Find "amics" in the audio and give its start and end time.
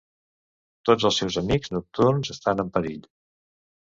1.41-1.71